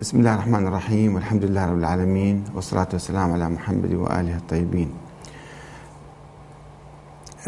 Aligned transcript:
بسم 0.00 0.18
الله 0.18 0.34
الرحمن 0.34 0.66
الرحيم 0.66 1.14
والحمد 1.14 1.44
لله 1.44 1.66
رب 1.66 1.78
العالمين 1.78 2.44
والصلاة 2.54 2.88
والسلام 2.92 3.32
على 3.32 3.48
محمد 3.48 3.94
وآله 3.94 4.36
الطيبين. 4.36 4.90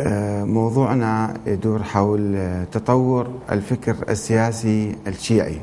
آه، 0.00 0.44
موضوعنا 0.44 1.34
يدور 1.46 1.82
حول 1.82 2.36
تطور 2.72 3.30
الفكر 3.50 3.96
السياسي 4.08 4.96
الشيعي. 5.06 5.60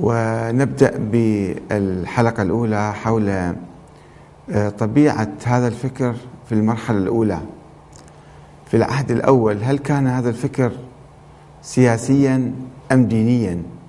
ونبدأ 0.00 0.98
بالحلقة 0.98 2.42
الأولى 2.42 2.94
حول 2.94 3.28
آه، 3.28 4.68
طبيعة 4.78 5.32
هذا 5.44 5.68
الفكر 5.68 6.14
في 6.48 6.52
المرحلة 6.52 6.98
الأولى. 6.98 7.40
في 8.66 8.76
العهد 8.76 9.10
الأول 9.10 9.62
هل 9.62 9.78
كان 9.78 10.06
هذا 10.06 10.28
الفكر 10.28 10.72
سياسيا 11.62 12.52
أم 12.92 13.04
دينيا؟ 13.04 13.52
آه، 13.52 13.83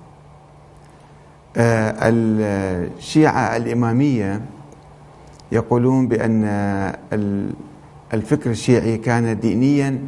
الشيعة 1.56 3.56
الإمامية 3.56 4.40
يقولون 5.52 6.08
بأن 6.08 6.44
الفكر 8.14 8.50
الشيعي 8.50 8.96
كان 8.98 9.40
دينيا 9.40 9.98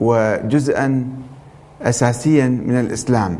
وجزءا 0.00 1.06
أساسيا 1.82 2.48
من 2.48 2.80
الإسلام. 2.80 3.38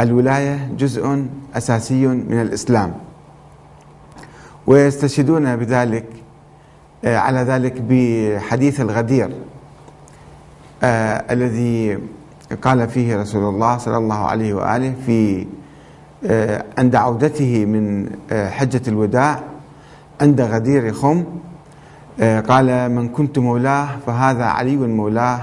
الولاية 0.00 0.68
جزء 0.78 1.26
أساسي 1.54 2.06
من 2.06 2.40
الإسلام. 2.40 2.94
ويستشهدون 4.66 5.56
بذلك 5.56 6.04
آه، 7.04 7.16
على 7.16 7.40
ذلك 7.40 7.82
بحديث 7.88 8.80
الغدير 8.80 9.30
آه 10.82 11.32
الذي 11.32 11.98
قال 12.52 12.88
فيه 12.88 13.16
رسول 13.16 13.54
الله 13.54 13.78
صلى 13.78 13.96
الله 13.96 14.18
عليه 14.18 14.54
وآله 14.54 14.94
في 15.06 15.46
آه 16.26 16.64
عند 16.78 16.96
عودته 16.96 17.64
من 17.64 18.10
آه 18.32 18.50
حجة 18.50 18.82
الوداع 18.88 19.40
عند 20.20 20.40
غدير 20.40 20.92
خم 20.92 21.24
آه، 22.20 22.40
قال 22.40 22.90
من 22.90 23.08
كنت 23.08 23.38
مولاه 23.38 23.88
فهذا 24.06 24.44
علي 24.44 24.76
مولاه 24.76 25.40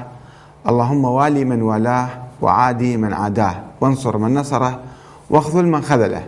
اللهم 0.69 1.05
والي 1.05 1.45
من 1.45 1.61
والاه 1.61 2.09
وعادي 2.41 2.97
من 2.97 3.13
عاداه 3.13 3.55
وانصر 3.81 4.17
من 4.17 4.33
نصره 4.33 4.79
واخذل 5.29 5.67
من 5.67 5.81
خذله. 5.81 6.23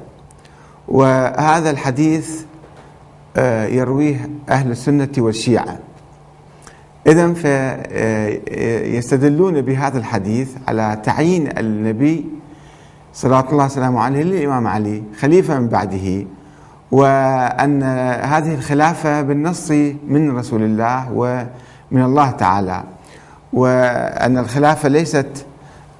وهذا 0.87 1.69
الحديث 1.69 2.41
يرويه 3.67 4.29
أهل 4.49 4.71
السنة 4.71 5.09
والشيعة. 5.17 5.79
إذا 7.07 7.33
فيستدلون 8.93 9.61
بهذا 9.61 9.97
الحديث 9.97 10.49
على 10.67 11.01
تعيين 11.03 11.57
النبي 11.57 12.25
صلى 13.13 13.39
الله 13.51 13.65
وسلامه 13.65 14.01
عليه 14.01 14.23
للإمام 14.23 14.67
علي 14.67 15.03
خليفة 15.19 15.59
من 15.59 15.67
بعده 15.67 16.25
وأن 16.91 17.83
هذه 18.23 18.53
الخلافة 18.55 19.21
بالنص 19.21 19.71
من 20.07 20.37
رسول 20.37 20.61
الله 20.63 21.11
ومن 21.11 22.03
الله 22.03 22.31
تعالى 22.31 22.83
وأن 23.53 24.37
الخلافة 24.37 24.89
ليست 24.89 25.45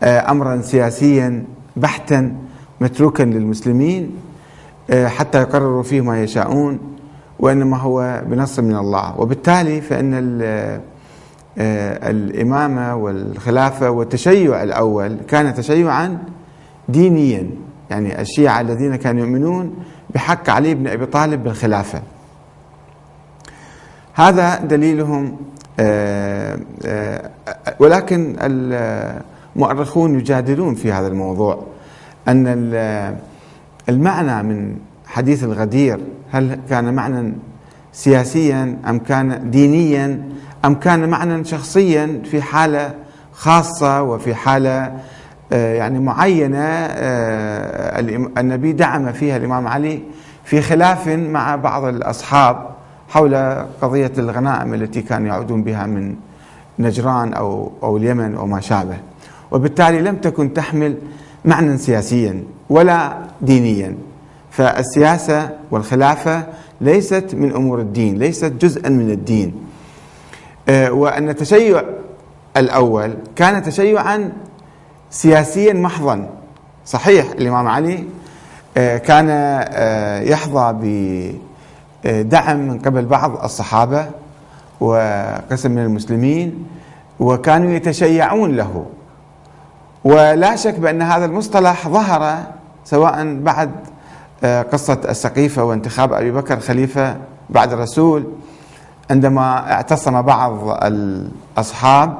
أمرا 0.03 0.61
سياسيا 0.61 1.43
بحتا 1.75 2.35
متروكا 2.81 3.23
للمسلمين 3.23 4.11
حتى 4.91 5.41
يقرروا 5.41 5.83
فيه 5.83 6.01
ما 6.01 6.23
يشاءون. 6.23 6.79
وإنما 7.41 7.77
هو 7.77 8.21
بنص 8.25 8.59
من 8.59 8.75
الله. 8.75 9.19
وبالتالي 9.19 9.81
فإن 9.81 10.13
آه، 11.57 12.09
الإمامة 12.09 12.95
والخلافة 12.95 13.89
والتشيع 13.89 14.63
الأول 14.63 15.17
كان 15.27 15.53
تشيعا 15.53 16.17
دينيا. 16.89 17.49
يعني 17.89 18.21
الشيعة 18.21 18.61
الذين 18.61 18.95
كانوا 18.95 19.21
يؤمنون 19.21 19.75
بحق 20.09 20.49
علي 20.49 20.75
بن 20.75 20.87
أبي 20.87 21.05
طالب 21.05 21.43
بالخلافة. 21.43 22.01
هذا 24.13 24.59
دليلهم 24.59 25.37
آه، 25.79 26.59
آه، 26.85 27.31
ولكن 27.79 28.35
المؤرخون 29.55 30.19
يجادلون 30.19 30.75
في 30.75 30.91
هذا 30.91 31.07
الموضوع. 31.07 31.63
أن 32.27 32.47
المعنى 33.89 34.43
من 34.43 34.75
حديث 35.11 35.43
الغدير 35.43 35.99
هل 36.31 36.59
كان 36.69 36.93
معنى 36.93 37.33
سياسيا 37.93 38.77
أم 38.89 38.99
كان 38.99 39.51
دينيا؟ 39.51 40.23
أم 40.65 40.75
كان 40.75 41.09
معنى 41.09 41.45
شخصيا 41.45 42.21
في 42.31 42.41
حالة 42.41 42.93
خاصة 43.33 44.01
وفي 44.01 44.35
حالة 44.35 44.93
آه، 45.53 45.73
يعني 45.73 45.99
معينة 45.99 46.65
آه، 46.65 47.99
النبي 48.37 48.71
دعم 48.71 49.11
فيها 49.11 49.37
الإمام 49.37 49.67
علي 49.67 50.03
في 50.43 50.61
خلاف 50.61 51.07
مع 51.07 51.55
بعض 51.55 51.83
الأصحاب 51.83 52.69
حول 53.09 53.35
قضية 53.81 54.11
الغنائم 54.17 54.73
التي 54.73 55.01
كانوا 55.01 55.27
يعودون 55.27 55.63
بها 55.63 55.85
من 55.85 56.15
نجران 56.79 57.33
أو 57.33 57.71
أو 57.83 57.97
اليمن 57.97 58.35
أو 58.35 58.47
ما 58.47 58.59
شابه. 58.59 58.97
وبالتالي 59.51 60.01
لم 60.01 60.15
تكن 60.15 60.53
تحمل 60.53 60.97
معنى 61.45 61.77
سياسيا 61.77 62.43
ولا 62.69 63.17
دينيا. 63.41 63.95
فالسياسة 64.51 65.49
والخلافة 65.71 66.43
ليست 66.81 67.29
من 67.33 67.55
أمور 67.55 67.79
الدين 67.79 68.17
ليست 68.17 68.45
جزءا 68.45 68.89
من 68.89 69.11
الدين. 69.11 69.55
آه، 70.69 70.91
وأن 70.91 71.29
التشيع 71.29 71.83
الأول 72.57 73.17
كان 73.35 73.63
تشيعا 73.63 74.31
سياسيا 75.09 75.73
محضا. 75.73 76.29
صحيح 76.85 77.31
الإمام 77.31 77.67
علي 77.67 78.03
آه، 78.77 78.97
كان 78.97 79.27
آه، 79.29 80.19
يحظى 80.21 80.75
بدعم 82.03 82.59
من 82.67 82.79
قبل 82.79 83.05
بعض 83.05 83.43
الصحابة 83.43 84.05
وقسم 84.79 85.71
من 85.71 85.83
المسلمين 85.83 86.65
وكانوا 87.19 87.71
يتشيعون 87.71 88.55
له. 88.55 88.85
ولا 90.03 90.55
شك 90.55 90.79
بأن 90.79 91.01
هذا 91.01 91.25
المصطلح 91.25 91.87
ظهر 91.87 92.43
سواء 92.85 93.35
بعد 93.39 93.71
قصة 94.43 95.01
السقيفة 95.09 95.63
وانتخاب 95.63 96.13
أبي 96.13 96.31
بكر 96.31 96.59
خليفة 96.59 97.17
بعد 97.49 97.73
الرسول. 97.73 98.27
عندما 99.11 99.71
اعتصم 99.71 100.21
بعض 100.21 100.77
الأصحاب 100.83 102.15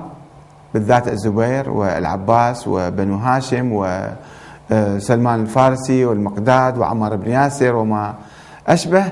بالذات 0.74 1.08
الزبير 1.08 1.70
والعباس 1.70 2.68
وبنو 2.68 3.16
هاشم 3.16 3.70
وسلمان 4.72 5.40
الفارسي 5.42 6.06
والمقداد 6.06 6.78
وعمار 6.78 7.16
بن 7.16 7.32
ياسر 7.32 7.76
وما 7.76 8.14
أشبه 8.68 9.06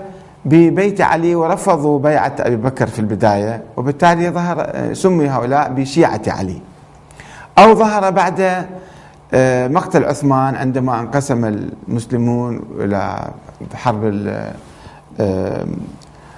ببيت 0.45 1.01
علي 1.01 1.35
ورفضوا 1.35 1.99
بيعة 1.99 2.35
أبي 2.39 2.55
بكر 2.55 2.87
في 2.87 2.99
البداية 2.99 3.63
وبالتالي 3.77 4.29
ظهر 4.29 4.89
سمي 4.93 5.29
هؤلاء 5.29 5.69
بشيعة 5.69 6.21
علي. 6.27 6.61
أو 7.57 7.75
ظهر 7.75 8.09
بعد 8.09 8.39
آه، 8.41 8.65
مقتل 9.67 10.05
عثمان 10.05 10.55
عندما 10.55 10.99
انقسم 10.99 11.45
المسلمون 11.45 12.61
إلى 12.79 13.31
حرب 13.75 14.27
آه، 15.19 15.65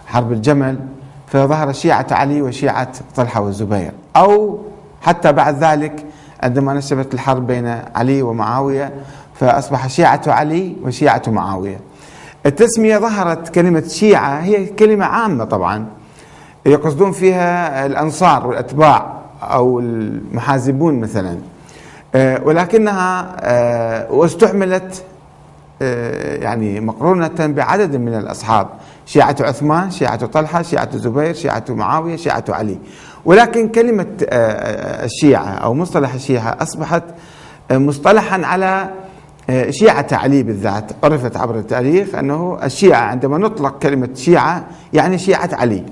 حرب 0.07 0.31
الجمل 0.31 0.79
فظهر 1.27 1.71
شيعة 1.71 2.07
علي 2.11 2.41
وشيعة 2.41 2.91
طلحة 3.15 3.41
والزبير. 3.41 3.91
أو 4.15 4.59
حتى 5.01 5.31
بعد 5.31 5.63
ذلك 5.63 6.05
عندما 6.43 6.73
نشبت 6.73 7.13
الحرب 7.13 7.47
بين 7.47 7.67
علي 7.95 8.21
ومعاوية 8.21 8.93
فأصبح 9.35 9.87
شيعة 9.87 10.21
علي 10.27 10.75
وشيعة 10.83 11.21
معاوية. 11.27 11.79
التسمية 12.45 12.97
ظهرت 12.97 13.49
كلمة 13.49 13.83
شيعة 13.87 14.39
هي 14.39 14.65
كلمة 14.65 15.05
عامة 15.05 15.43
طبعا. 15.43 15.85
يقصدون 16.65 17.11
فيها 17.11 17.85
الأنصار 17.85 18.47
والأتباع 18.47 19.13
أو 19.43 19.79
المحازبون 19.79 20.99
مثلا. 20.99 21.29
آه، 21.31 21.50
ولكنها 22.15 23.35
آه، 23.39 24.11
واستعملت 24.11 25.03
آه، 25.81 26.35
يعني 26.35 26.79
مقرونة 26.79 27.31
بعدد 27.39 27.95
من 27.95 28.13
الأصحاب 28.13 28.67
شيعة 29.05 29.35
عثمان 29.39 29.91
شيعة 29.91 30.25
طلحة 30.25 30.61
شيعة 30.61 30.89
الزبير 30.93 31.33
شيعة 31.33 31.63
معاوية 31.69 32.15
شيعة 32.15 32.43
علي. 32.49 32.77
ولكن 33.25 33.67
كلمة 33.69 34.07
الشيعة 35.03 35.49
أو 35.49 35.73
مصطلح 35.73 36.13
الشيعة 36.13 36.57
أصبحت 36.61 37.03
مصطلحا 37.71 38.45
على 38.45 38.89
شيعة 39.69 40.07
علي 40.11 40.43
بالذات 40.43 40.91
عرفت 41.03 41.37
عبر 41.37 41.59
التاريخ 41.59 42.15
أنه 42.15 42.59
الشيعة 42.63 43.01
عندما 43.01 43.37
نطلق 43.37 43.79
كلمة 43.79 44.09
شيعة 44.15 44.65
يعني 44.93 45.17
شيعة 45.17 45.49
علي. 45.53 45.83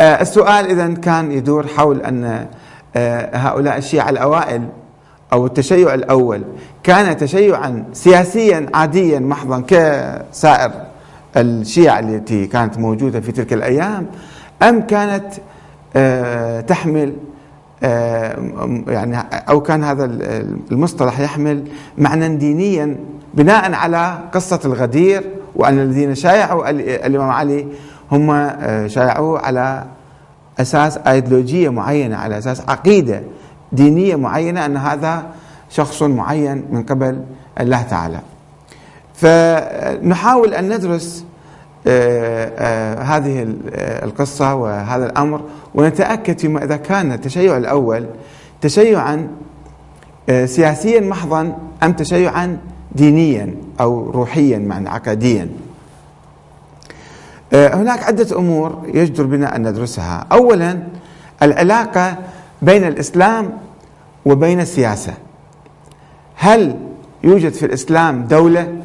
السؤال 0.00 0.66
إذا 0.66 0.94
كان 0.94 1.32
يدور 1.32 1.66
حول 1.66 2.00
أن 2.00 2.24
آه، 2.24 2.46
هؤلاء 3.34 3.78
الشيعة 3.78 4.10
الأوائل 4.10 4.68
أو 5.32 5.46
التشيع 5.46 5.94
الأول. 5.94 6.42
كان 6.82 7.16
تشيعا 7.16 7.84
سياسيا 7.92 8.66
عاديا 8.74 9.18
محضا 9.18 9.60
كسائر 9.66 10.70
الشيعة 11.36 11.98
التي 11.98 12.46
كانت 12.46 12.78
موجودة 12.78 13.20
في 13.20 13.32
تلك 13.32 13.52
الأيام. 13.52 14.06
أم 14.62 14.80
كانت 14.80 15.26
آه، 15.96 16.60
تحمل 16.60 17.12
يعني 18.88 19.18
أو 19.32 19.60
كان 19.60 19.84
هذا 19.84 20.04
المصطلح 20.70 21.20
يحمل 21.20 21.64
معنى 21.98 22.36
دينيا 22.36 22.96
بناء 23.34 23.72
على 23.72 24.18
قصة 24.34 24.60
الغدير 24.64 25.22
وأن 25.56 25.78
الذين 25.78 26.14
شايعوا 26.14 26.70
الإمام 27.06 27.30
علي 27.30 27.66
هم 28.12 28.30
آه، 28.30 28.86
شايعوه 28.86 29.40
على 29.40 29.84
أساس 30.60 30.98
أيديولوجية 30.98 31.68
معينة 31.68 32.16
على 32.16 32.38
أساس 32.38 32.62
عقيدة 32.68 33.22
دينية 33.72 34.16
معينة 34.16 34.66
أن 34.66 34.76
هذا 34.76 35.26
شخص 35.70 36.02
معين 36.02 36.64
من 36.70 36.82
قبل 36.82 37.24
الله 37.60 37.82
تعالى. 37.82 38.20
فنحاول 39.14 40.54
أن 40.54 40.74
ندرس 40.74 41.24
آه، 41.86 42.52
آه، 42.58 43.02
هذه 43.02 43.46
القصة 44.04 44.54
وهذا 44.54 45.06
الأمر 45.06 45.40
ونتأكد 45.74 46.38
فيما 46.38 46.64
إذا 46.64 46.76
كان 46.76 47.12
التشيع 47.12 47.56
الأول 47.56 48.06
تشيعا 48.60 49.28
سياسيا 50.44 51.00
محضا 51.00 51.58
أم 51.82 51.92
تشيعا 51.92 52.58
دينيا 52.92 53.54
أو 53.80 54.10
روحيا 54.10 54.58
معنى 54.58 54.88
عقديا. 54.88 55.42
آه، 55.42 55.67
هناك 57.52 58.02
عدة 58.04 58.38
أمور 58.38 58.82
يجدر 58.94 59.26
بنا 59.26 59.56
أن 59.56 59.68
ندرسها. 59.68 60.26
أولا 60.32 60.82
العلاقة 61.42 62.16
بين 62.62 62.84
الإسلام 62.84 63.52
وبين 64.26 64.60
السياسة. 64.60 65.14
هل 66.36 66.76
يوجد 67.24 67.52
في 67.52 67.66
الإسلام 67.66 68.24
دولة؟ 68.24 68.82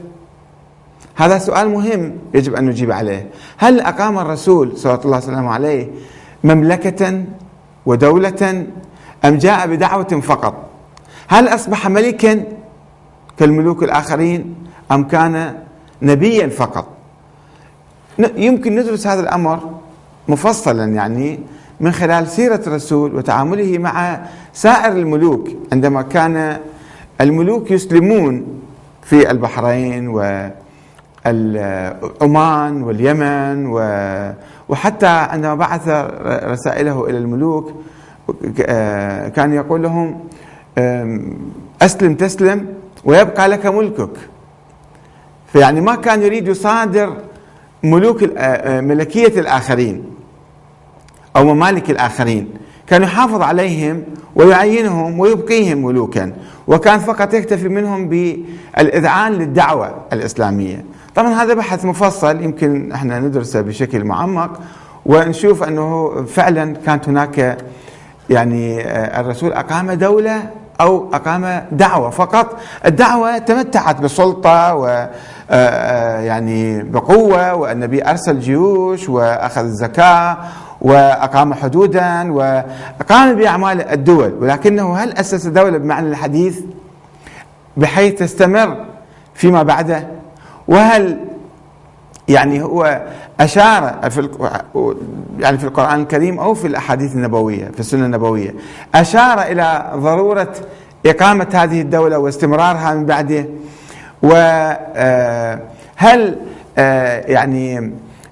هذا 1.16 1.38
سؤال 1.38 1.70
مهم 1.70 2.16
يجب 2.34 2.56
أن 2.56 2.66
نجيب 2.66 2.92
عليه. 2.92 3.28
هل 3.58 3.80
أقام 3.80 4.20
الرسول 4.20 4.78
صلى 4.78 4.94
الله 4.94 5.16
عليه 5.16 5.26
وسلم 5.26 5.48
عليه 5.48 5.88
مملكة 6.44 7.24
ودولة 7.86 8.66
أم 9.26 9.38
جاء 9.38 9.68
بدعوة 9.68 10.04
فقط؟ 10.04 10.70
هل 11.28 11.48
أصبح 11.48 11.90
ملكا 11.90 12.44
كالملوك 13.38 13.84
الآخرين 13.84 14.56
أم 14.92 15.04
كان 15.04 15.56
نبيا 16.02 16.48
فقط؟ 16.48 16.93
يمكن 18.20 18.76
ندرس 18.76 19.08
هذا 19.08 19.22
الأمر 19.22 19.60
مفصلا 20.28 20.86
يعني 20.86 21.40
من 21.80 21.92
خلال 21.92 22.28
سيرة 22.28 22.62
الرسول 22.68 23.16
وتعامله 23.16 23.78
مع 23.78 24.20
سائر 24.54 24.92
الملوك. 24.92 25.50
عندما 25.72 26.02
كان 26.02 26.58
الملوك 27.22 27.72
يسلمون 27.72 28.46
في 29.04 29.32
البحرين 29.32 30.08
وعمان 32.22 32.84
واليمن 32.84 33.68
وحتى 34.70 35.08
عندما 35.08 35.56
بعث 35.56 35.88
رسائله 36.46 37.10
إلى 37.10 37.18
الملوك 37.18 37.74
كان 39.36 39.54
يقول 39.54 39.84
لهم 39.84 40.20
أسلم 41.82 42.16
تسلم 42.16 42.68
ويبقى 43.06 43.48
لك 43.48 43.66
ملكك. 43.66 44.18
فيعني 45.48 45.82
ما 45.82 45.96
كان 45.96 46.22
يريد 46.22 46.48
يصادر 46.48 47.14
ملوك 47.84 48.24
آه، 48.24 48.28
آه، 48.38 48.82
ملكية 48.82 49.40
الآخرين 49.40 50.04
أو 51.36 51.44
ممالك 51.54 51.90
الآخرين. 51.90 52.50
كان 52.88 53.04
يحافظ 53.04 53.42
عليهم 53.42 54.04
ويعينهم 54.36 55.20
ويبقيهم 55.20 55.86
ملوكا 55.86 56.34
وكان 56.68 57.00
فقط 57.00 57.34
يكتفي 57.34 57.70
منهم 57.70 58.10
بالإذعان 58.10 59.32
للدعوة 59.32 59.96
الإسلامية. 60.14 60.86
طبعا 61.16 61.34
هذا 61.34 61.54
بحث 61.54 61.86
مفصل 61.86 62.42
يمكن 62.42 62.92
إحنا 62.92 63.20
ندرسه 63.20 63.62
بشكل 63.62 64.04
معمق 64.04 64.60
ونشوف 65.06 65.64
أنه 65.64 66.24
فعلا 66.26 66.76
كانت 66.86 67.10
هناك 67.10 67.58
يعني 68.30 68.82
آه، 68.82 69.22
الرسول 69.22 69.54
أقام 69.54 69.92
دولة 69.92 70.50
أو 70.82 71.10
أقام 71.14 71.66
دعوة 71.72 72.10
فقط. 72.10 72.58
الدعوة 72.86 73.38
تمتعت 73.38 74.02
بسلطة 74.02 74.76
و 74.76 74.86
آه، 74.86 75.10
آه، 75.50 76.20
يعني 76.20 76.84
بقوة 76.84 77.54
والنبي 77.54 78.10
أرسل 78.10 78.40
جيوش 78.40 79.10
وأخذ 79.10 79.62
الزكاة 79.62 80.38
وأقام 80.82 81.54
حدودا 81.54 82.32
وقام 82.32 83.36
بأعمال 83.36 83.82
الدول. 83.82 84.34
ولكنه 84.42 84.96
هل 84.98 85.12
أسس 85.12 85.48
دولة 85.48 85.78
بمعنى 85.78 86.08
الحديث؟ 86.08 86.60
بحيث 87.78 88.20
تستمر 88.20 88.86
فيما 89.34 89.64
بعده؟ 89.64 90.08
وهل 90.68 91.23
يعني 92.28 92.64
هو 92.64 93.02
أشار 93.40 94.10
في 94.10 94.30
يعني 95.40 95.58
في 95.58 95.64
القرآن 95.64 96.02
الكريم 96.02 96.40
أو 96.40 96.54
في 96.54 96.68
الأحاديث 96.68 97.14
النبوية 97.16 97.72
في 97.74 97.80
السنة 97.80 98.06
النبوية. 98.06 98.56
أشار 98.96 99.42
إلى 99.42 99.92
ضرورة 99.96 100.54
إقامة 101.06 101.48
هذه 101.54 101.82
الدولة 101.82 102.18
واستمرارها 102.18 102.94
من 102.94 103.06
بعده. 103.06 103.46
وهل 104.22 104.78
آه، 104.96 105.60
آه، 106.78 107.22
يعني 107.32 107.92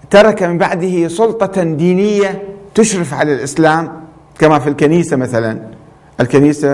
ترك 0.10 0.44
من 0.44 0.58
بعده 0.58 1.08
سلطة 1.08 1.64
دينية 1.64 2.44
تشرف 2.76 3.14
على 3.14 3.34
الإسلام؟ 3.34 3.92
كما 4.40 4.60
في 4.60 4.70
الكنيسة 4.70 5.18
مثلا. 5.18 5.60
الكنيسة 6.20 6.70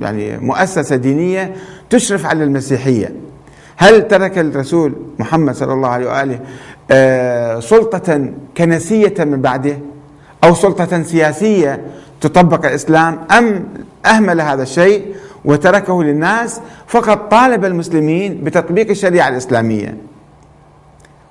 يعني 0.00 0.38
مؤسسة 0.38 0.96
دينية 0.96 1.54
تشرف 1.90 2.26
على 2.26 2.44
المسيحية. 2.44 3.12
هل 3.80 4.08
ترك 4.08 4.38
الرسول 4.38 4.94
محمد 5.18 5.54
صلى 5.54 5.72
الله 5.72 5.88
عليه 5.88 6.08
وآله 6.08 6.40
آه، 6.90 7.60
سلطة 7.60 8.30
كنسية 8.56 9.14
من 9.18 9.40
بعده؟ 9.42 9.78
أو 10.44 10.54
سلطة 10.54 11.02
سياسية 11.02 11.80
تطبق 12.20 12.66
الإسلام؟ 12.66 13.18
أم 13.38 13.64
أهمل 14.06 14.40
هذا 14.40 14.62
الشيء 14.62 15.14
وتركه 15.44 16.02
للناس 16.02 16.60
فقط 16.86 17.30
طالب 17.30 17.64
المسلمين 17.64 18.44
بتطبيق 18.44 18.90
الشريعة 18.90 19.28
الإسلامية؟ 19.28 19.96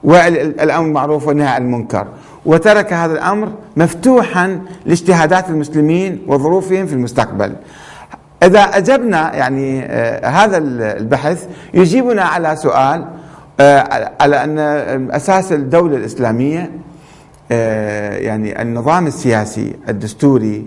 والأمر 0.03 0.85
المعروف 0.85 1.27
والنهي 1.27 1.47
عن 1.47 1.61
المنكر. 1.61 2.07
وترك 2.45 2.93
هذا 2.93 3.13
الأمر 3.13 3.51
مفتوحا 3.77 4.61
لاجتهادات 4.85 5.49
المسلمين 5.49 6.21
وظروفهم 6.27 6.85
في 6.85 6.93
المستقبل. 6.93 7.55
إذا 8.43 8.59
أجبنا 8.59 9.35
يعني 9.35 9.85
آه 9.85 10.27
هذا 10.27 10.57
البحث 10.97 11.47
يجيبنا 11.73 12.23
على 12.23 12.55
سؤال 12.55 13.05
آه 13.59 14.11
على 14.21 14.43
أن 14.43 14.59
أساس 15.11 15.51
الدولة 15.51 15.97
الإسلامية 15.97 16.71
آه 17.51 18.17
يعني 18.17 18.61
النظام 18.61 19.07
السياسي 19.07 19.73
الدستوري 19.89 20.65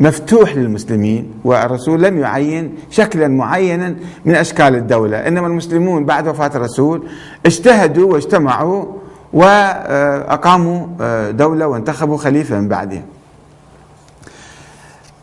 مفتوح 0.00 0.56
للمسلمين 0.56 1.30
والرسول 1.44 2.02
لم 2.02 2.18
يعين 2.18 2.74
شكلا 2.90 3.28
معينا 3.28 3.94
من 4.24 4.34
أشكال 4.34 4.74
الدولة. 4.74 5.16
إنما 5.28 5.46
المسلمون 5.46 6.04
بعد 6.04 6.28
وفاة 6.28 6.50
الرسول 6.54 7.02
اجتهدوا 7.46 8.12
واجتمعوا 8.12 8.84
وأقاموا 9.32 10.86
آه، 11.00 11.30
دولة 11.30 11.66
وانتخبوا 11.66 12.16
خليفة 12.16 12.60
من 12.60 12.68
بعده 12.68 12.96
آه، 12.96 13.02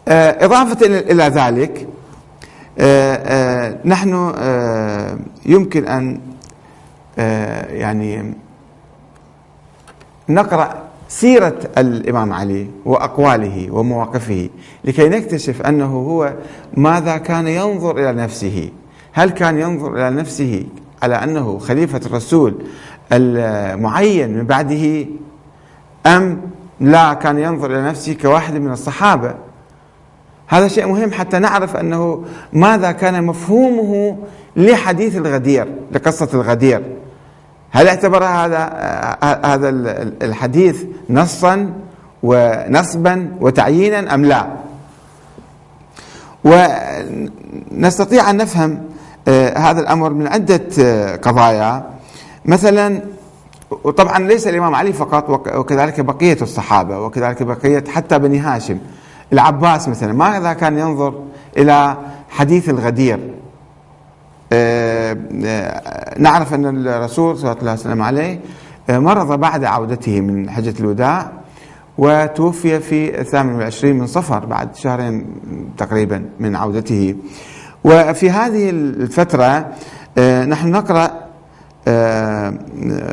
إضافة 0.09 0.85
إلى 0.85 1.23
ذلك 1.23 1.87
آه، 2.79 3.77
نحن 3.85 4.33
يمكن 5.45 5.87
أن 5.87 6.19
يعني 7.69 8.33
نقرأ 10.29 10.89
سيرة 11.07 11.59
الإمام 11.77 12.33
علي 12.33 12.67
وأقواله 12.85 13.67
ومواقفه 13.71 14.49
لكي 14.83 15.09
نكتشف 15.09 15.61
أنه 15.61 15.85
هو 15.85 16.33
ماذا 16.73 17.17
كان 17.17 17.47
ينظر 17.47 17.97
إلى 17.97 18.11
نفسه. 18.11 18.69
هل 19.13 19.29
كان 19.29 19.59
ينظر 19.59 19.93
إلى 19.95 20.09
نفسه 20.09 20.65
على 21.03 21.15
أنه 21.15 21.57
خليفة 21.59 22.01
الرسول 22.05 22.55
المعين 23.11 24.37
من 24.37 24.43
بعده 24.45 25.05
أم 26.05 26.41
لا 26.79 27.13
كان 27.13 27.39
ينظر 27.39 27.71
إلى 27.71 27.81
نفسه 27.81 28.13
كواحد 28.13 28.53
من 28.53 28.71
الصحابة؟ 28.71 29.33
هذا 30.49 30.67
شيء 30.67 30.87
مهم 30.87 31.11
حتى 31.11 31.39
نعرف 31.39 31.75
أنه 31.75 32.23
ماذا 32.53 32.91
كان 32.91 33.23
مفهومه 33.23 34.17
لحديث 34.55 35.17
الغدير 35.17 35.67
لقصة 35.91 36.29
الغدير. 36.33 36.81
هل 37.71 37.87
اعتبر 37.87 38.23
هذا 38.23 38.63
هذا 39.43 39.69
الحديث 40.21 40.83
نصا 41.09 41.73
ونصبا 42.23 43.31
وتعيينا 43.41 44.13
أم 44.13 44.25
لا؟ 44.25 44.47
ونستطيع 46.43 48.29
أن 48.29 48.37
نفهم 48.37 48.83
آه، 49.27 49.57
هذا 49.57 49.79
الأمر 49.81 50.09
من 50.09 50.27
عدة 50.27 50.61
آه، 50.79 51.15
قضايا. 51.15 51.83
مثلا 52.45 53.01
وطبعا 53.83 54.19
ليس 54.19 54.47
الإمام 54.47 54.75
علي 54.75 54.93
فقط 54.93 55.29
وكذلك 55.29 55.99
بقية 55.99 56.37
الصحابة 56.41 56.99
وكذلك 56.99 57.43
بقية 57.43 57.83
حتى 57.87 58.19
بني 58.19 58.39
هاشم. 58.39 58.77
العباس 59.33 59.89
مثلا 59.89 60.13
ماذا 60.13 60.53
كان 60.53 60.77
ينظر 60.77 61.23
إلى 61.57 61.97
حديث 62.29 62.69
الغدير؟ 62.69 63.19
آه، 64.53 65.17
آه، 65.45 66.19
نعرف 66.19 66.53
أن 66.53 66.87
الرسول 66.87 67.37
صلى 67.37 67.51
الله 67.51 67.61
عليه 67.61 67.79
وسلم 67.79 68.01
عليه 68.01 68.39
آه، 68.89 68.99
مرض 68.99 69.39
بعد 69.39 69.63
عودته 69.63 70.21
من 70.21 70.49
حجة 70.49 70.73
الوداع 70.79 71.31
وتوفي 71.97 72.79
في 72.79 73.21
الثامن 73.21 73.55
والعشرين 73.55 73.99
من 73.99 74.07
صفر 74.07 74.45
بعد 74.45 74.75
شهرين 74.75 75.25
تقريبا 75.77 76.25
من 76.39 76.55
عودته. 76.55 77.15
وفي 77.83 78.29
هذه 78.29 78.69
الفترة 78.69 79.67
نحن 80.45 80.71
نقرأ 80.71 81.11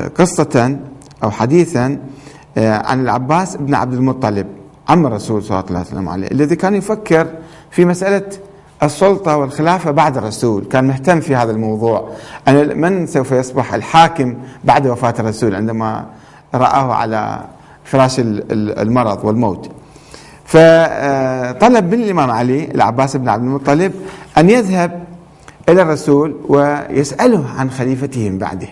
قصة 0.09 0.79
أو 1.25 1.31
حديثا 1.31 1.99
عن 2.57 3.01
العباس 3.01 3.57
بن 3.57 3.75
عبد 3.75 3.95
المطلب. 3.95 4.47
عم 4.89 5.07
الرسول 5.07 5.43
صلى 5.43 5.61
الله 5.61 5.79
عليه 5.79 5.89
وسلم 5.89 6.09
عليه 6.09 6.31
الذي 6.31 6.57
كان 6.57 6.75
يفكر 6.75 7.27
في 7.71 7.85
مسألة 7.85 8.23
السلطة 8.83 9.37
والخلافة 9.37 9.91
بعد 9.91 10.17
الرسول 10.17 10.65
كان 10.65 10.85
مهتم 10.85 11.21
في 11.21 11.37
هذا 11.37 11.51
الموضوع. 11.51 12.09
أن 12.49 12.81
من 12.81 13.07
سوف 13.07 13.33
يصبح 13.33 13.75
الحاكم 13.75 14.37
بعد 14.65 14.87
وفاة 14.87 15.15
الرسول 15.19 15.55
عندما 15.55 16.07
رآه 16.55 16.95
على 16.95 17.41
فراش 17.85 18.17
المرض 18.21 19.25
والموت. 19.25 19.71
فطلب 20.45 21.95
من 21.95 22.03
الإمام 22.03 22.31
علي 22.31 22.65
العباس 22.65 23.17
بن 23.17 23.29
عبد 23.29 23.43
المطلب 23.43 23.93
أن 24.39 24.51
يذهب 24.51 25.05
إلى 25.69 25.83
الرسول 25.83 26.37
ويسأله 26.49 27.45
عن 27.59 27.71
خليفته 27.71 28.31
من 28.31 28.39
بعده. 28.39 28.69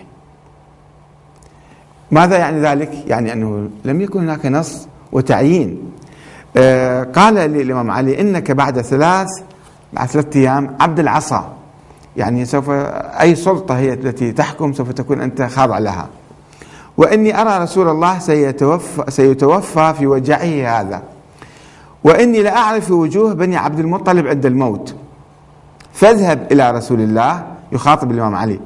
ماذا 2.11 2.37
يعني 2.37 2.61
ذلك؟ 2.61 2.91
يعني 3.07 3.33
أنه 3.33 3.69
لم 3.85 4.01
يكن 4.01 4.19
هناك 4.19 4.45
نص 4.45 4.87
وتعيين. 5.11 5.84
قال 7.15 7.33
للإمام 7.33 7.91
علي 7.91 8.21
إنك 8.21 8.51
بعد 8.51 8.81
ثلاث 8.81 9.27
بعد 9.93 10.07
ثلاثة 10.07 10.39
أيام 10.39 10.75
عبد 10.79 10.99
العصا. 10.99 11.53
يعني 12.17 12.45
سوف 12.45 12.69
أي 12.69 13.35
سلطة 13.35 13.77
هي 13.77 13.93
التي 13.93 14.31
تحكم 14.31 14.73
سوف 14.73 14.91
تكون 14.91 15.21
أنت 15.21 15.41
خاضع 15.41 15.77
لها. 15.77 16.07
وإني 16.97 17.41
أرى 17.41 17.63
رسول 17.63 17.87
الله 17.89 18.19
سيتوفى, 18.19 19.11
سيتوفى 19.11 19.93
في 19.97 20.07
وجعه 20.07 20.79
هذا. 20.79 21.01
وإني 22.03 22.43
لأعرف 22.43 22.91
وجوه 22.91 23.33
بني 23.33 23.57
عبد 23.57 23.79
المطلب 23.79 24.27
عند 24.27 24.45
الموت. 24.45 24.95
فاذهب 25.93 26.47
إلى 26.51 26.71
رسول 26.71 27.01
الله 27.01 27.43
يخاطب 27.71 28.11
الإمام 28.11 28.35
علي. 28.35 28.59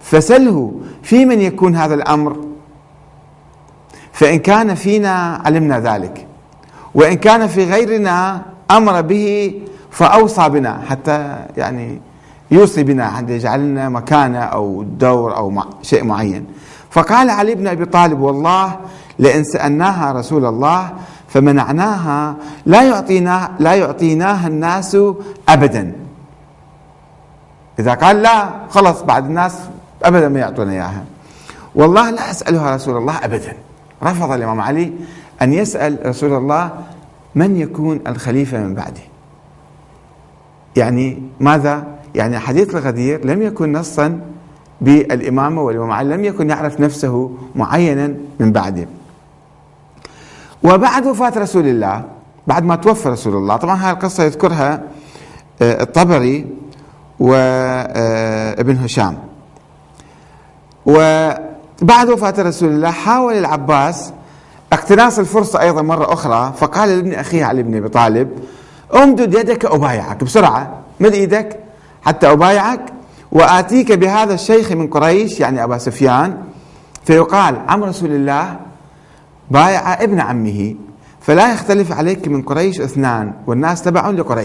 فسله 0.00 0.72
في 1.02 1.24
من 1.24 1.40
يكون 1.40 1.76
هذا 1.76 1.94
الأمر؟ 1.94 2.36
فإن 4.12 4.38
كان 4.38 4.74
فينا 4.74 5.42
علمنا 5.44 5.80
ذلك. 5.80 6.26
وإن 6.94 7.14
كان 7.14 7.46
في 7.46 7.64
غيرنا 7.64 8.42
أمر 8.70 9.00
به 9.00 9.54
فأوصى 9.90 10.48
بنا 10.48 10.82
حتى 10.88 11.46
يعني 11.56 12.00
يوصي 12.50 12.82
بنا 12.82 13.10
حتى 13.10 13.32
يجعل 13.32 13.60
لنا 13.60 13.88
مكانة 13.88 14.38
أو 14.38 14.82
دور 14.82 15.36
أو 15.36 15.62
شيء 15.82 16.04
معين. 16.04 16.46
فقال 16.90 17.30
علي 17.30 17.54
بن 17.54 17.66
أبي 17.66 17.84
طالب 17.84 18.20
والله 18.20 18.76
لئن 19.18 19.44
سألناها 19.44 20.12
رسول 20.12 20.44
الله 20.44 20.90
فمنعناها 21.28 22.36
لا 22.66 22.82
يعطينا 22.82 23.50
لا 23.58 23.74
يعطيناها 23.74 24.48
الناس 24.48 24.96
أبدا. 25.48 25.92
إذا 27.78 27.94
قال 27.94 28.22
لا 28.22 28.50
خلص 28.70 29.02
بعد 29.02 29.24
الناس 29.24 29.58
أبدا 30.02 30.28
ما 30.28 30.38
يعطونا 30.38 30.72
إياها. 30.72 31.04
والله 31.74 32.10
لا 32.10 32.30
أسألها 32.30 32.74
رسول 32.74 32.96
الله 32.96 33.24
أبدا. 33.24 33.56
رفض 34.02 34.32
الإمام 34.32 34.60
علي 34.60 34.92
أن 35.42 35.52
يسأل 35.52 35.98
رسول 36.06 36.32
الله 36.32 36.70
من 37.34 37.56
يكون 37.56 38.00
الخليفة 38.06 38.58
من 38.58 38.74
بعده. 38.74 39.00
يعني 40.76 41.22
ماذا؟ 41.40 41.86
يعني 42.14 42.38
حديث 42.38 42.74
الغدير 42.74 43.26
لم 43.26 43.42
يكن 43.42 43.72
نصا 43.72 44.20
بالإمامة 44.80 45.62
والإمام 45.62 46.12
لم 46.12 46.24
يكن 46.24 46.50
يعرف 46.50 46.80
نفسه 46.80 47.30
معينا 47.54 48.14
من 48.40 48.52
بعده. 48.52 48.86
وبعد 50.62 51.06
وفاة 51.06 51.32
رسول 51.38 51.66
الله 51.66 52.04
بعد 52.46 52.64
ما 52.64 52.76
توفى 52.76 53.08
رسول 53.08 53.34
الله 53.34 53.56
طبعا 53.56 53.76
هذه 53.76 53.90
القصة 53.90 54.24
يذكرها 54.24 54.82
آه، 55.62 55.82
الطبري 55.82 56.46
وابن 57.20 58.76
آه، 58.76 58.80
هشام. 58.80 59.18
وبعد 60.86 62.08
وفاة 62.10 62.34
رسول 62.42 62.68
الله 62.68 62.90
حاول 62.90 63.34
العباس 63.34 64.12
اقتناص 64.72 65.18
الفرصة 65.18 65.60
أيضا 65.60 65.82
مرة 65.82 66.12
أخرى 66.12 66.52
فقال 66.58 66.88
لابن 66.88 67.12
أخيه 67.12 67.44
علي 67.44 67.62
بن 67.62 67.76
أبي 67.76 67.88
طالب 67.88 68.30
أمدد 68.94 69.34
يدك 69.34 69.64
أبايعك 69.64 70.24
بسرعة 70.24 70.80
مد 71.00 71.12
إيدك 71.12 71.60
حتى 72.02 72.32
أبايعك 72.32 72.80
وآتيك 73.32 73.92
بهذا 73.92 74.34
الشيخ 74.34 74.72
من 74.72 74.86
قريش 74.86 75.40
يعني 75.40 75.64
أبا 75.64 75.78
سفيان. 75.78 76.38
فيقال 77.04 77.62
عم 77.68 77.84
رسول 77.84 78.10
الله 78.10 78.56
بايع 79.50 80.02
ابن 80.02 80.20
عمه 80.20 80.74
فلا 81.20 81.52
يختلف 81.52 81.92
عليك 81.92 82.28
من 82.28 82.42
قريش 82.42 82.80
اثنان 82.80 83.32
والناس 83.46 83.82
تبع 83.82 84.10
لقريش. 84.10 84.38